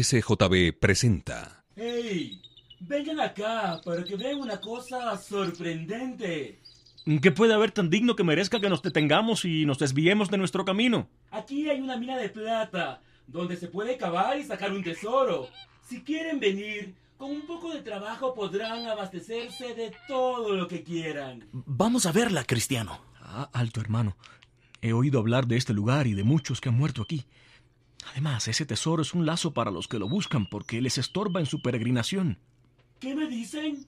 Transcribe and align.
HCJB 0.00 0.78
presenta. 0.78 1.64
¡Hey! 1.76 2.40
Vengan 2.80 3.20
acá 3.20 3.80
para 3.84 4.02
que 4.02 4.16
vean 4.16 4.40
una 4.40 4.58
cosa 4.58 5.16
sorprendente. 5.18 6.58
¿Qué 7.20 7.30
puede 7.30 7.52
haber 7.52 7.70
tan 7.70 7.90
digno 7.90 8.16
que 8.16 8.24
merezca 8.24 8.60
que 8.60 8.70
nos 8.70 8.82
detengamos 8.82 9.44
y 9.44 9.66
nos 9.66 9.78
desviemos 9.78 10.30
de 10.30 10.38
nuestro 10.38 10.64
camino? 10.64 11.08
Aquí 11.30 11.68
hay 11.68 11.80
una 11.80 11.98
mina 11.98 12.16
de 12.16 12.30
plata 12.30 13.02
donde 13.26 13.56
se 13.56 13.68
puede 13.68 13.98
cavar 13.98 14.38
y 14.38 14.44
sacar 14.44 14.72
un 14.72 14.82
tesoro. 14.82 15.48
Si 15.86 16.02
quieren 16.02 16.40
venir, 16.40 16.94
con 17.18 17.30
un 17.30 17.42
poco 17.42 17.72
de 17.74 17.82
trabajo 17.82 18.34
podrán 18.34 18.86
abastecerse 18.86 19.74
de 19.74 19.92
todo 20.08 20.54
lo 20.54 20.66
que 20.66 20.82
quieran. 20.82 21.46
Vamos 21.52 22.06
a 22.06 22.12
verla, 22.12 22.44
Cristiano. 22.44 23.00
Ah, 23.20 23.50
alto 23.52 23.80
hermano. 23.80 24.16
He 24.80 24.94
oído 24.94 25.18
hablar 25.18 25.46
de 25.46 25.58
este 25.58 25.74
lugar 25.74 26.06
y 26.06 26.14
de 26.14 26.24
muchos 26.24 26.60
que 26.60 26.70
han 26.70 26.78
muerto 26.78 27.02
aquí. 27.02 27.26
Además, 28.12 28.48
ese 28.48 28.66
tesoro 28.66 29.02
es 29.02 29.14
un 29.14 29.26
lazo 29.26 29.52
para 29.52 29.70
los 29.70 29.88
que 29.88 29.98
lo 29.98 30.08
buscan 30.08 30.46
porque 30.46 30.80
les 30.80 30.98
estorba 30.98 31.40
en 31.40 31.46
su 31.46 31.62
peregrinación. 31.62 32.38
¿Qué 32.98 33.14
me 33.14 33.28
dicen? 33.28 33.86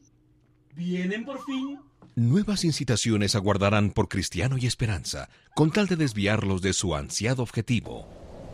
¿Vienen 0.74 1.24
por 1.24 1.44
fin? 1.44 1.78
Nuevas 2.14 2.64
incitaciones 2.64 3.34
aguardarán 3.34 3.90
por 3.90 4.08
Cristiano 4.08 4.58
y 4.58 4.66
Esperanza, 4.66 5.30
con 5.54 5.70
tal 5.70 5.86
de 5.86 5.96
desviarlos 5.96 6.60
de 6.60 6.72
su 6.72 6.94
ansiado 6.94 7.42
objetivo, 7.42 8.06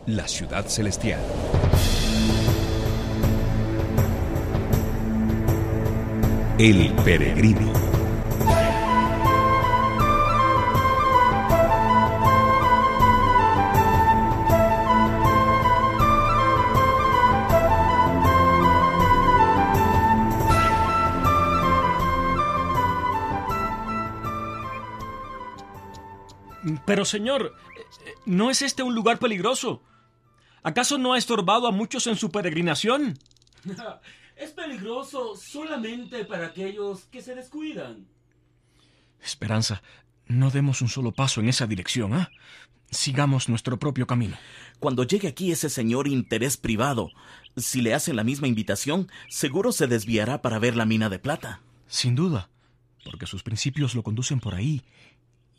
la 0.07 0.27
ciudad 0.27 0.67
celestial. 0.67 1.21
El 6.57 6.93
peregrino. 7.05 7.88
Pero 26.89 27.05
señor, 27.05 27.53
eh, 27.77 28.15
¿no 28.25 28.49
es 28.49 28.63
este 28.63 28.81
un 28.81 28.95
lugar 28.95 29.19
peligroso? 29.19 29.83
¿Acaso 30.63 30.97
no 30.97 31.13
ha 31.13 31.19
estorbado 31.19 31.67
a 31.67 31.71
muchos 31.71 32.07
en 32.07 32.15
su 32.15 32.31
peregrinación? 32.31 33.19
es 34.35 34.49
peligroso 34.53 35.35
solamente 35.35 36.25
para 36.25 36.47
aquellos 36.47 37.01
que 37.11 37.21
se 37.21 37.35
descuidan. 37.35 38.07
Esperanza, 39.21 39.83
no 40.25 40.49
demos 40.49 40.81
un 40.81 40.89
solo 40.89 41.11
paso 41.11 41.41
en 41.41 41.49
esa 41.49 41.67
dirección, 41.67 42.15
¿ah? 42.15 42.31
Sigamos 42.89 43.49
nuestro 43.49 43.77
propio 43.77 44.07
camino. 44.07 44.35
Cuando 44.79 45.03
llegue 45.03 45.27
aquí 45.27 45.51
ese 45.51 45.69
señor 45.69 46.07
interés 46.07 46.57
privado, 46.57 47.11
si 47.55 47.83
le 47.83 47.93
hacen 47.93 48.15
la 48.15 48.23
misma 48.23 48.47
invitación, 48.47 49.11
seguro 49.27 49.73
se 49.73 49.85
desviará 49.85 50.41
para 50.41 50.57
ver 50.57 50.75
la 50.75 50.87
mina 50.87 51.07
de 51.07 51.19
plata. 51.19 51.61
Sin 51.85 52.15
duda, 52.15 52.49
porque 53.05 53.27
sus 53.27 53.43
principios 53.43 53.93
lo 53.93 54.01
conducen 54.01 54.39
por 54.39 54.55
ahí, 54.55 54.81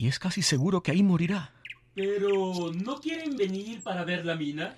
y 0.01 0.09
es 0.09 0.19
casi 0.19 0.41
seguro 0.41 0.83
que 0.83 0.93
ahí 0.93 1.03
morirá. 1.03 1.53
Pero, 1.95 2.73
¿no 2.73 3.01
quieren 3.03 3.37
venir 3.37 3.83
para 3.83 4.03
ver 4.03 4.25
la 4.25 4.35
mina? 4.35 4.75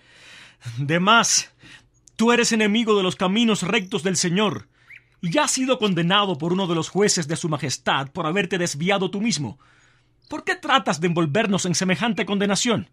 De 0.78 0.98
más, 0.98 1.52
tú 2.16 2.32
eres 2.32 2.50
enemigo 2.50 2.96
de 2.96 3.04
los 3.04 3.14
caminos 3.14 3.62
rectos 3.62 4.02
del 4.02 4.16
Señor, 4.16 4.66
y 5.20 5.30
ya 5.30 5.44
has 5.44 5.52
sido 5.52 5.78
condenado 5.78 6.38
por 6.38 6.52
uno 6.52 6.66
de 6.66 6.74
los 6.74 6.88
jueces 6.88 7.28
de 7.28 7.36
su 7.36 7.48
Majestad 7.48 8.08
por 8.10 8.26
haberte 8.26 8.58
desviado 8.58 9.12
tú 9.12 9.20
mismo. 9.20 9.60
¿Por 10.28 10.42
qué 10.42 10.56
tratas 10.56 11.00
de 11.00 11.06
envolvernos 11.06 11.66
en 11.66 11.76
semejante 11.76 12.26
condenación? 12.26 12.90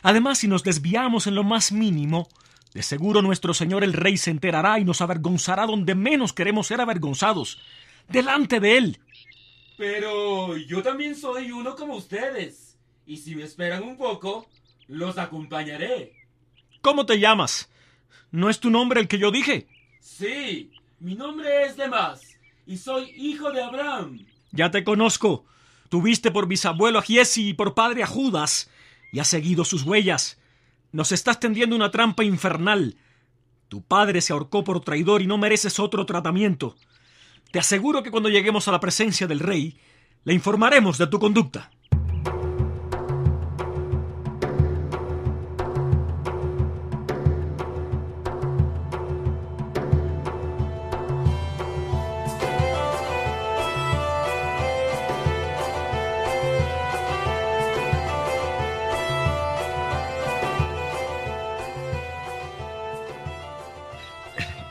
Además, 0.00 0.38
si 0.38 0.48
nos 0.48 0.64
desviamos 0.64 1.26
en 1.26 1.34
lo 1.34 1.44
más 1.44 1.72
mínimo, 1.72 2.26
de 2.72 2.82
seguro 2.82 3.20
nuestro 3.20 3.52
Señor 3.52 3.84
el 3.84 3.92
Rey 3.92 4.16
se 4.16 4.30
enterará 4.30 4.78
y 4.78 4.86
nos 4.86 5.02
avergonzará 5.02 5.66
donde 5.66 5.94
menos 5.94 6.32
queremos 6.32 6.68
ser 6.68 6.80
avergonzados, 6.80 7.60
delante 8.08 8.60
de 8.60 8.78
Él. 8.78 9.00
Pero 9.76 10.56
yo 10.56 10.82
también 10.82 11.16
soy 11.16 11.50
uno 11.50 11.74
como 11.74 11.96
ustedes, 11.96 12.78
y 13.06 13.16
si 13.16 13.34
me 13.34 13.42
esperan 13.42 13.82
un 13.82 13.96
poco, 13.96 14.46
los 14.86 15.18
acompañaré. 15.18 16.14
¿Cómo 16.80 17.06
te 17.06 17.18
llamas? 17.18 17.70
¿No 18.30 18.48
es 18.50 18.60
tu 18.60 18.70
nombre 18.70 19.00
el 19.00 19.08
que 19.08 19.18
yo 19.18 19.30
dije? 19.30 19.66
Sí, 20.00 20.70
mi 21.00 21.14
nombre 21.14 21.64
es 21.64 21.76
Demas, 21.76 22.38
y 22.66 22.78
soy 22.78 23.10
hijo 23.16 23.50
de 23.50 23.62
Abraham. 23.62 24.26
Ya 24.52 24.70
te 24.70 24.84
conozco. 24.84 25.44
Tuviste 25.88 26.30
por 26.30 26.46
bisabuelo 26.46 26.98
a 26.98 27.02
Giesi 27.02 27.48
y 27.48 27.54
por 27.54 27.74
padre 27.74 28.02
a 28.02 28.06
Judas, 28.06 28.70
y 29.12 29.18
has 29.18 29.28
seguido 29.28 29.64
sus 29.64 29.82
huellas. 29.82 30.40
Nos 30.92 31.10
estás 31.10 31.40
tendiendo 31.40 31.74
una 31.74 31.90
trampa 31.90 32.22
infernal. 32.22 32.96
Tu 33.68 33.82
padre 33.82 34.20
se 34.20 34.32
ahorcó 34.32 34.62
por 34.62 34.80
traidor 34.80 35.22
y 35.22 35.26
no 35.26 35.38
mereces 35.38 35.80
otro 35.80 36.06
tratamiento. 36.06 36.76
Te 37.54 37.60
aseguro 37.60 38.02
que 38.02 38.10
cuando 38.10 38.28
lleguemos 38.28 38.66
a 38.66 38.72
la 38.72 38.80
presencia 38.80 39.28
del 39.28 39.38
rey, 39.38 39.78
le 40.24 40.34
informaremos 40.34 40.98
de 40.98 41.06
tu 41.06 41.20
conducta. 41.20 41.70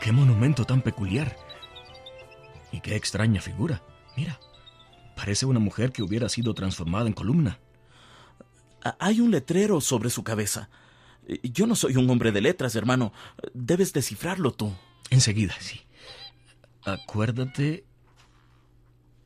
Qué 0.01 0.11
monumento 0.11 0.65
tan 0.65 0.81
peculiar. 0.81 1.33
Y 2.73 2.81
qué 2.81 2.95
extraña 2.95 3.39
figura. 3.39 3.83
Mira, 4.17 4.39
parece 5.15 5.45
una 5.45 5.59
mujer 5.59 5.93
que 5.93 6.01
hubiera 6.03 6.27
sido 6.27 6.53
transformada 6.55 7.07
en 7.07 7.13
columna. 7.13 7.59
Hay 8.99 9.21
un 9.21 9.31
letrero 9.31 9.79
sobre 9.79 10.09
su 10.09 10.23
cabeza. 10.23 10.69
Yo 11.43 11.67
no 11.67 11.75
soy 11.75 11.95
un 11.95 12.09
hombre 12.09 12.31
de 12.31 12.41
letras, 12.41 12.75
hermano. 12.75 13.13
Debes 13.53 13.93
descifrarlo 13.93 14.51
tú. 14.51 14.73
Enseguida, 15.11 15.55
sí. 15.59 15.81
Acuérdate 16.83 17.85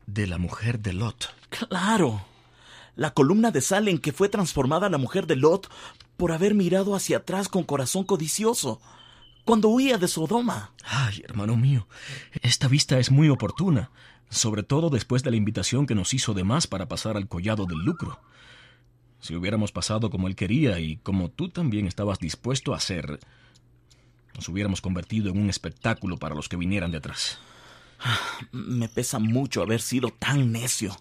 de 0.06 0.28
la 0.28 0.38
mujer 0.38 0.80
de 0.80 0.94
Lot. 0.94 1.34
Claro. 1.50 2.26
La 2.96 3.14
columna 3.14 3.52
de 3.52 3.62
sal 3.62 3.88
en 3.88 4.00
que 4.00 4.12
fue 4.12 4.28
transformada 4.28 4.90
la 4.90 4.98
mujer 4.98 5.26
de 5.26 5.38
Lot 5.38 5.70
por 6.18 6.34
haber 6.34 6.54
mirado 6.54 6.96
hacia 6.96 7.18
atrás 7.18 7.48
con 7.48 7.64
corazón 7.64 8.04
codicioso 8.04 8.82
cuando 9.48 9.70
huía 9.70 9.98
de 9.98 10.10
Sodoma. 10.10 10.74
Ay, 10.84 11.24
hermano 11.24 11.56
mío, 11.56 11.88
esta 12.42 12.68
vista 12.68 13.00
es 13.00 13.12
muy 13.12 13.30
oportuna, 13.30 13.92
sobre 14.30 14.62
todo 14.62 14.90
después 14.90 15.24
de 15.24 15.32
la 15.32 15.38
invitación 15.38 15.88
que 15.88 15.96
nos 15.96 16.14
hizo 16.14 16.34
de 16.34 16.44
más 16.44 16.68
para 16.68 16.90
pasar 16.90 17.16
al 17.16 17.30
collado 17.30 17.66
del 17.66 17.78
lucro. 17.78 18.20
Si 19.22 19.34
hubiéramos 19.36 19.72
pasado 19.72 20.10
como 20.10 20.28
él 20.28 20.36
quería 20.36 20.82
y 20.82 20.98
como 20.98 21.30
tú 21.32 21.48
también 21.48 21.88
estabas 21.88 22.20
dispuesto 22.20 22.74
a 22.74 22.78
hacer, 22.78 23.22
nos 24.36 24.50
hubiéramos 24.50 24.82
convertido 24.82 25.32
en 25.32 25.40
un 25.40 25.50
espectáculo 25.50 26.18
para 26.18 26.36
los 26.36 26.50
que 26.50 26.58
vinieran 26.58 26.92
detrás. 26.92 27.40
Me 28.52 28.90
pesa 28.90 29.18
mucho 29.18 29.62
haber 29.62 29.80
sido 29.80 30.10
tan 30.10 30.52
necio. 30.52 30.94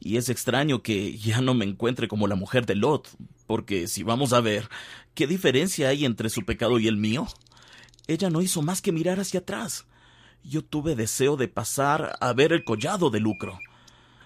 Y 0.00 0.16
es 0.16 0.30
extraño 0.30 0.82
que 0.82 1.18
ya 1.18 1.42
no 1.42 1.52
me 1.52 1.66
encuentre 1.66 2.08
como 2.08 2.26
la 2.26 2.36
mujer 2.36 2.64
de 2.64 2.74
Lot, 2.74 3.10
porque 3.46 3.86
si 3.86 4.02
vamos 4.02 4.32
a 4.32 4.40
ver, 4.40 4.70
¿qué 5.14 5.26
diferencia 5.26 5.88
hay 5.90 6.06
entre 6.06 6.30
su 6.30 6.46
pecado 6.46 6.78
y 6.78 6.88
el 6.88 6.96
mío? 6.96 7.28
Ella 8.08 8.30
no 8.30 8.40
hizo 8.40 8.62
más 8.62 8.82
que 8.82 8.92
mirar 8.92 9.18
hacia 9.18 9.40
atrás. 9.40 9.86
Yo 10.42 10.64
tuve 10.64 10.94
deseo 10.94 11.36
de 11.36 11.48
pasar 11.48 12.16
a 12.20 12.32
ver 12.32 12.52
el 12.52 12.64
collado 12.64 13.10
de 13.10 13.20
lucro. 13.20 13.58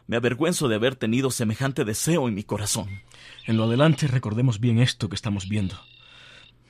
Me 0.07 0.17
avergüenzo 0.17 0.69
de 0.69 0.75
haber 0.75 0.97
tenido 0.97 1.31
semejante 1.31 1.85
deseo 1.85 2.29
en 2.29 2.35
mi 2.35 2.43
corazón. 2.43 3.01
En 3.47 3.57
lo 3.57 3.65
adelante 3.65 4.07
recordemos 4.07 4.61
bien 4.61 4.79
esto 4.81 5.09
que 5.09 5.15
estamos 5.15 5.49
viendo. 5.49 5.77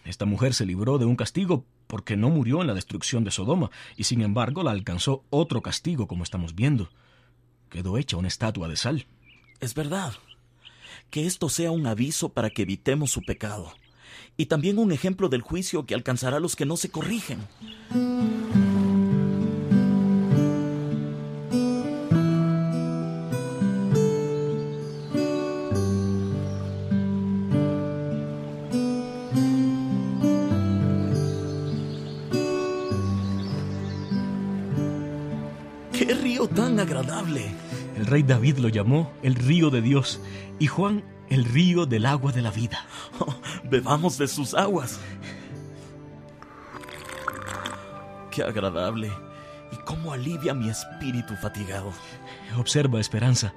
Esta 0.04 0.24
mujer 0.24 0.54
se 0.54 0.66
libró 0.66 0.98
de 0.98 1.04
un 1.04 1.16
castigo 1.16 1.64
porque 1.86 2.16
no 2.16 2.30
murió 2.30 2.60
en 2.60 2.68
la 2.68 2.74
destrucción 2.74 3.24
de 3.24 3.32
Sodoma, 3.32 3.70
y 3.96 4.04
sin 4.04 4.20
embargo 4.22 4.62
la 4.62 4.70
alcanzó 4.70 5.24
otro 5.30 5.60
castigo, 5.62 6.06
como 6.06 6.22
estamos 6.22 6.54
viendo. 6.54 6.88
Quedó 7.68 7.98
hecha 7.98 8.16
una 8.16 8.28
estatua 8.28 8.68
de 8.68 8.76
sal. 8.76 9.06
Es 9.58 9.74
verdad. 9.74 10.14
Que 11.10 11.26
esto 11.26 11.48
sea 11.48 11.72
un 11.72 11.86
aviso 11.86 12.28
para 12.28 12.50
que 12.50 12.62
evitemos 12.62 13.10
su 13.10 13.22
pecado 13.22 13.74
y 14.36 14.46
también 14.46 14.78
un 14.78 14.92
ejemplo 14.92 15.28
del 15.28 15.42
juicio 15.42 15.86
que 15.86 15.94
alcanzará 15.94 16.38
a 16.38 16.40
los 16.40 16.56
que 16.56 16.66
no 16.66 16.76
se 16.76 16.90
corrigen. 16.90 17.38
¡Qué 35.92 36.14
río 36.14 36.48
tan 36.48 36.80
agradable! 36.80 37.50
El 37.96 38.06
rey 38.06 38.22
David 38.22 38.56
lo 38.58 38.68
llamó 38.68 39.12
el 39.22 39.34
río 39.34 39.68
de 39.68 39.82
Dios 39.82 40.20
y 40.58 40.66
Juan 40.66 41.02
el 41.30 41.44
río 41.44 41.86
del 41.86 42.04
agua 42.04 42.32
de 42.32 42.42
la 42.42 42.50
vida. 42.50 42.84
Oh, 43.20 43.34
bebamos 43.64 44.18
de 44.18 44.28
sus 44.28 44.54
aguas. 44.54 45.00
qué 48.30 48.42
agradable. 48.42 49.10
Y 49.72 49.76
cómo 49.84 50.12
alivia 50.12 50.54
mi 50.54 50.68
espíritu 50.68 51.34
fatigado. 51.36 51.92
Observa, 52.56 53.00
Esperanza. 53.00 53.54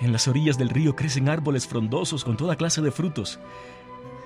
En 0.00 0.12
las 0.12 0.26
orillas 0.26 0.58
del 0.58 0.70
río 0.70 0.96
crecen 0.96 1.28
árboles 1.28 1.68
frondosos 1.68 2.24
con 2.24 2.36
toda 2.36 2.56
clase 2.56 2.82
de 2.82 2.90
frutos. 2.90 3.38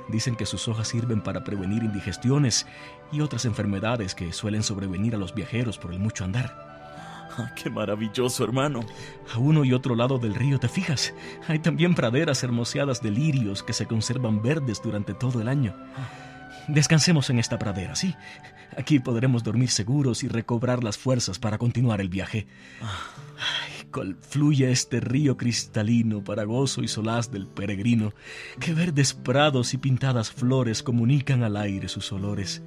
Dicen 0.08 0.36
que 0.36 0.46
sus 0.46 0.68
hojas 0.68 0.88
sirven 0.88 1.20
para 1.20 1.44
prevenir 1.44 1.82
indigestiones 1.82 2.66
y 3.12 3.20
otras 3.20 3.44
enfermedades 3.44 4.14
que 4.14 4.32
suelen 4.32 4.62
sobrevenir 4.62 5.14
a 5.14 5.18
los 5.18 5.34
viajeros 5.34 5.78
por 5.78 5.92
el 5.92 5.98
mucho 5.98 6.24
andar. 6.24 6.65
Ah, 7.38 7.50
¡Qué 7.54 7.68
maravilloso, 7.68 8.44
hermano! 8.44 8.80
A 9.34 9.38
uno 9.38 9.64
y 9.64 9.72
otro 9.72 9.94
lado 9.94 10.18
del 10.18 10.34
río, 10.34 10.58
¿te 10.58 10.68
fijas? 10.68 11.12
Hay 11.48 11.58
también 11.58 11.94
praderas 11.94 12.42
hermoseadas 12.42 13.02
de 13.02 13.10
lirios 13.10 13.62
que 13.62 13.74
se 13.74 13.86
conservan 13.86 14.42
verdes 14.42 14.80
durante 14.82 15.12
todo 15.12 15.42
el 15.42 15.48
año. 15.48 15.74
Descansemos 16.68 17.28
en 17.30 17.38
esta 17.38 17.58
pradera, 17.58 17.94
¿sí? 17.94 18.14
Aquí 18.76 18.98
podremos 18.98 19.44
dormir 19.44 19.70
seguros 19.70 20.24
y 20.24 20.28
recobrar 20.28 20.82
las 20.82 20.98
fuerzas 20.98 21.38
para 21.38 21.58
continuar 21.58 22.00
el 22.00 22.08
viaje. 22.08 22.46
Ay, 22.80 23.86
cuál 23.92 24.16
fluye 24.20 24.70
este 24.70 25.00
río 25.00 25.36
cristalino 25.36 26.24
para 26.24 26.44
gozo 26.44 26.82
y 26.82 26.88
solaz 26.88 27.30
del 27.30 27.46
peregrino. 27.46 28.12
Qué 28.58 28.74
verdes 28.74 29.14
prados 29.14 29.74
y 29.74 29.78
pintadas 29.78 30.30
flores 30.30 30.82
comunican 30.82 31.42
al 31.42 31.56
aire 31.56 31.88
sus 31.88 32.10
olores. 32.12 32.62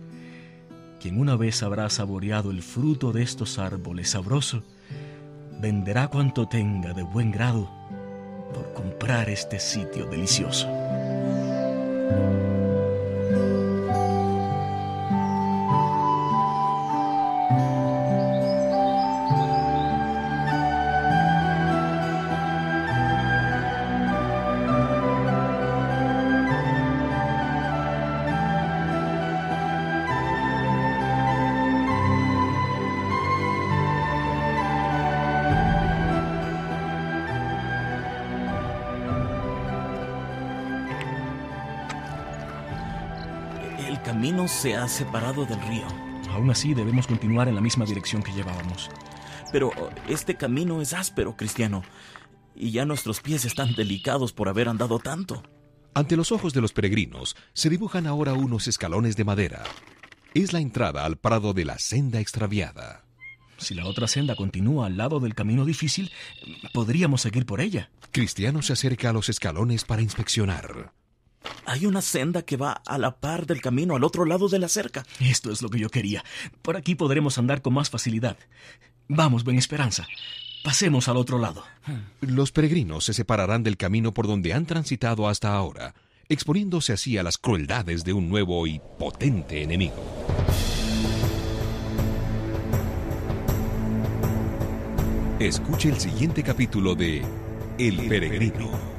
Quien 0.99 1.17
una 1.17 1.37
vez 1.37 1.63
habrá 1.63 1.89
saboreado 1.89 2.51
el 2.51 2.61
fruto 2.61 3.13
de 3.13 3.23
estos 3.23 3.57
árboles 3.57 4.09
sabroso, 4.09 4.63
venderá 5.61 6.09
cuanto 6.09 6.47
tenga 6.47 6.93
de 6.93 7.03
buen 7.03 7.31
grado 7.31 7.69
por 8.53 8.73
comprar 8.73 9.29
este 9.29 9.59
sitio 9.59 10.05
delicioso. 10.05 10.67
Camino 44.19 44.49
se 44.49 44.75
ha 44.75 44.85
separado 44.89 45.45
del 45.45 45.61
río. 45.61 45.87
Aún 46.31 46.51
así, 46.51 46.73
debemos 46.73 47.07
continuar 47.07 47.47
en 47.47 47.55
la 47.55 47.61
misma 47.61 47.85
dirección 47.85 48.21
que 48.21 48.33
llevábamos. 48.33 48.89
Pero 49.49 49.71
este 50.09 50.35
camino 50.35 50.81
es 50.81 50.91
áspero, 50.91 51.37
cristiano. 51.37 51.83
Y 52.53 52.71
ya 52.71 52.83
nuestros 52.83 53.21
pies 53.21 53.45
están 53.45 53.75
delicados 53.75 54.33
por 54.33 54.49
haber 54.49 54.67
andado 54.67 54.99
tanto. 54.99 55.41
Ante 55.93 56.17
los 56.17 56.33
ojos 56.33 56.51
de 56.51 56.59
los 56.59 56.73
peregrinos 56.73 57.37
se 57.53 57.69
dibujan 57.69 58.07
ahora 58.07 58.33
unos 58.33 58.67
escalones 58.67 59.15
de 59.15 59.23
madera. 59.23 59.63
Es 60.33 60.51
la 60.51 60.59
entrada 60.59 61.05
al 61.05 61.15
prado 61.15 61.53
de 61.53 61.63
la 61.63 61.79
senda 61.79 62.19
extraviada. 62.19 63.05
Si 63.57 63.73
la 63.73 63.85
otra 63.85 64.09
senda 64.09 64.35
continúa 64.35 64.87
al 64.87 64.97
lado 64.97 65.21
del 65.21 65.33
camino 65.33 65.63
difícil, 65.63 66.11
podríamos 66.73 67.21
seguir 67.21 67.45
por 67.45 67.61
ella. 67.61 67.89
Cristiano 68.11 68.63
se 68.63 68.73
acerca 68.73 69.11
a 69.11 69.13
los 69.13 69.29
escalones 69.29 69.85
para 69.85 70.01
inspeccionar. 70.01 70.91
Hay 71.69 71.85
una 71.85 72.01
senda 72.01 72.41
que 72.41 72.57
va 72.57 72.81
a 72.87 72.97
la 72.97 73.19
par 73.19 73.45
del 73.45 73.61
camino 73.61 73.95
al 73.95 74.03
otro 74.03 74.25
lado 74.25 74.49
de 74.49 74.57
la 74.57 74.67
cerca. 74.67 75.05
Esto 75.19 75.51
es 75.51 75.61
lo 75.61 75.69
que 75.69 75.77
yo 75.77 75.91
quería. 75.91 76.23
Por 76.63 76.75
aquí 76.75 76.95
podremos 76.95 77.37
andar 77.37 77.61
con 77.61 77.75
más 77.75 77.91
facilidad. 77.91 78.37
Vamos, 79.07 79.43
Ben 79.43 79.55
Esperanza. 79.55 80.07
Pasemos 80.63 81.07
al 81.09 81.17
otro 81.17 81.37
lado. 81.37 81.63
Los 82.21 82.51
peregrinos 82.51 83.05
se 83.05 83.13
separarán 83.13 83.61
del 83.61 83.77
camino 83.77 84.15
por 84.15 84.25
donde 84.25 84.51
han 84.51 84.65
transitado 84.65 85.27
hasta 85.27 85.53
ahora, 85.53 85.93
exponiéndose 86.27 86.93
así 86.93 87.19
a 87.19 87.23
las 87.23 87.37
crueldades 87.37 88.03
de 88.03 88.13
un 88.13 88.29
nuevo 88.29 88.65
y 88.65 88.81
potente 88.97 89.61
enemigo. 89.61 90.03
Escuche 95.39 95.89
el 95.89 95.99
siguiente 95.99 96.41
capítulo 96.41 96.95
de 96.95 97.23
El 97.77 98.07
Peregrino. 98.07 98.98